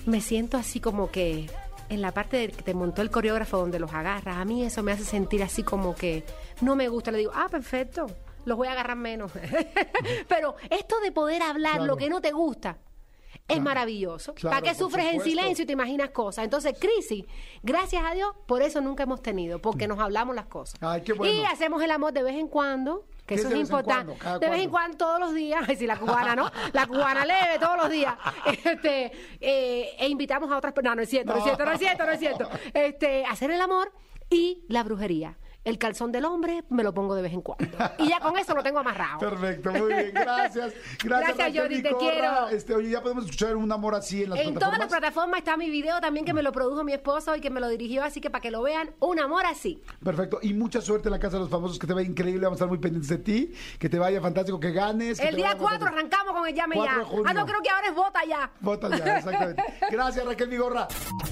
me 0.05 0.21
siento 0.21 0.57
así 0.57 0.79
como 0.79 1.09
que 1.11 1.49
en 1.89 2.01
la 2.01 2.11
parte 2.13 2.37
de 2.37 2.47
que 2.49 2.61
te 2.63 2.73
montó 2.73 3.01
el 3.01 3.09
coreógrafo 3.11 3.57
donde 3.57 3.79
los 3.79 3.91
agarras, 3.93 4.37
a 4.37 4.45
mí 4.45 4.63
eso 4.63 4.83
me 4.83 4.91
hace 4.91 5.03
sentir 5.03 5.43
así 5.43 5.63
como 5.63 5.95
que 5.95 6.23
no 6.61 6.75
me 6.75 6.87
gusta. 6.87 7.11
Le 7.11 7.17
digo, 7.19 7.31
ah, 7.35 7.47
perfecto, 7.49 8.05
los 8.45 8.57
voy 8.57 8.67
a 8.67 8.71
agarrar 8.73 8.95
menos. 8.97 9.31
Pero 10.29 10.55
esto 10.69 10.99
de 11.01 11.11
poder 11.11 11.41
hablar 11.41 11.73
Claro. 11.73 11.85
lo 11.87 11.97
que 11.97 12.09
no 12.09 12.21
te 12.21 12.31
gusta. 12.31 12.77
Es 13.47 13.61
maravilloso. 13.61 14.33
Claro, 14.33 14.55
¿Para 14.55 14.71
qué 14.71 14.77
sufres 14.77 15.13
en 15.13 15.21
silencio 15.21 15.63
y 15.63 15.65
te 15.65 15.73
imaginas 15.73 16.11
cosas? 16.11 16.45
Entonces, 16.45 16.75
crisis, 16.79 17.25
gracias 17.61 18.03
a 18.03 18.13
Dios, 18.13 18.33
por 18.45 18.61
eso 18.61 18.79
nunca 18.79 19.03
hemos 19.03 19.21
tenido, 19.21 19.59
porque 19.59 19.87
nos 19.87 19.99
hablamos 19.99 20.35
las 20.35 20.45
cosas. 20.45 20.75
Ay, 20.81 21.01
qué 21.01 21.13
bueno. 21.13 21.33
Y 21.33 21.43
hacemos 21.43 21.81
el 21.83 21.91
amor 21.91 22.13
de 22.13 22.23
vez 22.23 22.35
en 22.35 22.47
cuando, 22.47 23.05
que 23.25 23.35
¿Qué 23.35 23.35
eso 23.35 23.43
es 23.43 23.49
de 23.49 23.55
vez 23.59 23.69
importante. 23.69 24.17
De 24.39 24.49
vez 24.49 24.61
en 24.61 24.69
cuando, 24.69 24.97
todos 24.97 25.19
los 25.19 25.33
días. 25.33 25.63
Ay, 25.67 25.75
sí, 25.75 25.85
la 25.85 25.97
cubana, 25.97 26.35
¿no? 26.35 26.49
La 26.71 26.87
cubana 26.87 27.25
leve 27.25 27.59
todos 27.59 27.77
los 27.77 27.89
días. 27.89 28.15
Este, 28.63 29.11
eh, 29.39 29.95
e 29.97 30.07
invitamos 30.07 30.51
a 30.51 30.57
otras 30.57 30.73
personas. 30.73 30.95
No, 30.95 31.01
no 31.01 31.03
es 31.03 31.09
cierto, 31.09 31.33
no, 31.33 31.37
es 31.37 31.43
cierto, 31.43 31.65
no 31.65 31.71
es 31.71 31.79
cierto, 31.79 32.05
no 32.05 32.11
es 32.11 32.19
cierto. 32.19 32.49
Este, 32.73 33.25
hacer 33.25 33.51
el 33.51 33.61
amor 33.61 33.91
y 34.29 34.63
la 34.67 34.83
brujería. 34.83 35.37
El 35.63 35.77
calzón 35.77 36.11
del 36.11 36.25
hombre 36.25 36.63
me 36.69 36.83
lo 36.83 36.93
pongo 36.93 37.15
de 37.15 37.21
vez 37.21 37.31
en 37.33 37.41
cuando. 37.41 37.65
Y 37.97 38.09
ya 38.09 38.19
con 38.19 38.37
eso 38.37 38.53
lo 38.53 38.61
tengo 38.63 38.79
amarrado. 38.79 39.19
Perfecto, 39.19 39.71
muy 39.71 39.93
bien, 39.93 40.11
gracias. 40.13 40.73
Gracias, 41.03 41.37
Gracias, 41.37 41.57
Jordi, 41.57 41.81
te 41.81 41.93
quiero. 41.95 42.49
Este, 42.49 42.75
oye, 42.75 42.89
ya 42.89 43.01
podemos 43.01 43.25
escuchar 43.25 43.55
un 43.55 43.71
amor 43.71 43.95
así 43.95 44.23
en 44.23 44.31
las 44.31 44.39
En 44.39 44.53
todas 44.55 44.77
las 44.77 44.87
plataformas. 44.87 44.99
plataformas 44.99 45.37
está 45.39 45.57
mi 45.57 45.69
video 45.69 45.99
también 46.01 46.25
que 46.25 46.33
me 46.33 46.43
lo 46.43 46.51
produjo 46.51 46.83
mi 46.83 46.93
esposo 46.93 47.35
y 47.35 47.41
que 47.41 47.49
me 47.49 47.59
lo 47.61 47.69
dirigió, 47.69 48.03
así 48.03 48.19
que 48.19 48.29
para 48.29 48.41
que 48.41 48.51
lo 48.51 48.61
vean, 48.61 48.91
un 48.99 49.19
amor 49.19 49.45
así. 49.45 49.81
Perfecto, 50.03 50.39
y 50.41 50.53
mucha 50.53 50.81
suerte 50.81 51.07
en 51.07 51.13
la 51.13 51.19
Casa 51.19 51.37
de 51.37 51.41
los 51.43 51.49
Famosos, 51.49 51.79
que 51.79 51.87
te 51.87 51.93
vaya 51.93 52.07
increíble, 52.09 52.41
vamos 52.45 52.55
a 52.55 52.59
estar 52.59 52.67
muy 52.67 52.77
pendientes 52.79 53.09
de 53.09 53.17
ti, 53.19 53.53
que 53.79 53.87
te 53.89 53.99
vaya 53.99 54.19
fantástico, 54.21 54.59
que 54.59 54.71
ganes. 54.71 55.19
que 55.19 55.27
El 55.29 55.35
día 55.35 55.47
vaya 55.47 55.57
4 55.59 55.79
fantástico. 55.79 55.97
arrancamos 55.97 56.33
con 56.41 56.47
el 56.49 56.55
llame 56.55 56.75
4 56.75 57.23
ya. 57.23 57.29
Ah, 57.29 57.33
no, 57.33 57.45
creo 57.45 57.61
que 57.61 57.69
ahora 57.69 57.87
es 57.87 57.95
vota 57.95 58.19
ya. 58.27 58.51
Vota 58.59 58.89
ya, 58.97 59.17
exactamente. 59.17 59.63
Gracias, 59.91 60.25
Raquel 60.25 60.49
Vigorra. 60.49 60.87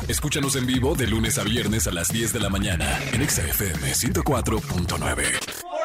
Escúchanos 0.08 0.56
en 0.56 0.66
vivo 0.66 0.96
de 0.96 1.08
lunes 1.08 1.38
a 1.38 1.44
viernes 1.44 1.88
a 1.88 1.92
las 1.92 2.10
10 2.10 2.34
de 2.34 2.40
la 2.40 2.50
mañana 2.50 2.88
en 3.14 3.22
Exa 3.22 3.42
FM 3.44 3.94
104.9. 4.24 5.81